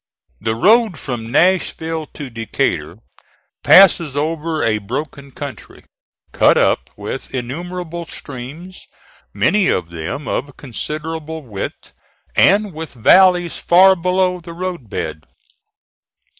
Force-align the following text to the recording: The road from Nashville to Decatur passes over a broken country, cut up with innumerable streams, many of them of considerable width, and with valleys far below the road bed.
The 0.39 0.55
road 0.55 0.97
from 0.97 1.31
Nashville 1.31 2.07
to 2.07 2.31
Decatur 2.31 2.97
passes 3.63 4.17
over 4.17 4.63
a 4.63 4.79
broken 4.79 5.29
country, 5.29 5.83
cut 6.31 6.57
up 6.57 6.89
with 6.97 7.31
innumerable 7.35 8.07
streams, 8.07 8.81
many 9.31 9.67
of 9.67 9.91
them 9.91 10.27
of 10.27 10.57
considerable 10.57 11.43
width, 11.43 11.93
and 12.35 12.73
with 12.73 12.95
valleys 12.95 13.57
far 13.59 13.95
below 13.95 14.39
the 14.39 14.53
road 14.53 14.89
bed. 14.89 15.21